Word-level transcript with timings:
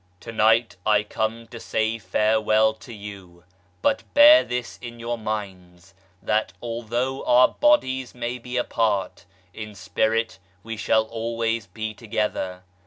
To 0.21 0.31
night 0.31 0.77
I 0.83 1.03
come 1.03 1.45
to 1.49 1.59
say 1.59 1.99
farewell 1.99 2.73
to 2.73 2.91
you 2.91 3.43
but 3.83 4.01
bear 4.15 4.43
this 4.43 4.79
in 4.81 4.99
your 4.99 5.15
minds, 5.15 5.93
that 6.23 6.53
although 6.59 7.23
our 7.25 7.49
bodies 7.49 8.15
may 8.15 8.39
be 8.39 8.55
far 8.55 8.61
apart, 8.63 9.25
in 9.53 9.75
spirit 9.75 10.39
we 10.63 10.75
shall 10.75 11.03
always 11.03 11.67
be 11.67 11.93
together. 11.93 12.63